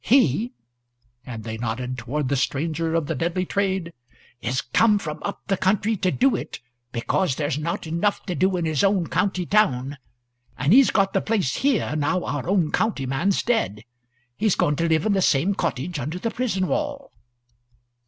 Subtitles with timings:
[0.03, 0.51] He"
[1.27, 3.93] (and they nodded toward the stranger of the terrible trade)
[4.41, 6.59] "is come from up the country to do it
[6.91, 9.99] because there's not enough to do in his own county town,
[10.57, 13.83] and he's got the place here, now our own county man's dead;
[14.35, 17.11] he's going to live in the same cottage under the prison wall."